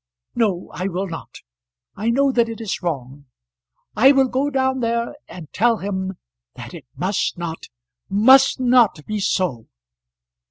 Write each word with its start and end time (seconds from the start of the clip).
"No, 0.33 0.71
I 0.73 0.87
will 0.87 1.05
not. 1.07 1.41
I 1.95 2.09
know 2.09 2.31
that 2.31 2.49
it 2.49 2.59
is 2.59 2.81
wrong. 2.81 3.25
I 3.95 4.11
will 4.11 4.27
go 4.27 4.49
down 4.49 4.79
there, 4.79 5.13
and 5.27 5.53
tell 5.53 5.77
him 5.77 6.15
that 6.55 6.73
it 6.73 6.87
must 6.95 7.37
not 7.37 7.67
must 8.09 8.59
not 8.59 9.05
be 9.05 9.19
so. 9.19 9.67